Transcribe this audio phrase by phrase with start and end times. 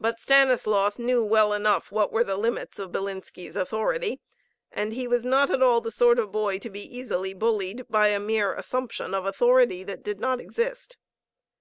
[0.00, 4.20] But Stanislaus knew well enough what were the limits of Bilinski's authority
[4.72, 8.08] and he was not at all the sort of boy to be easily bullied by
[8.08, 10.96] a mere assumption of authority that did not exist.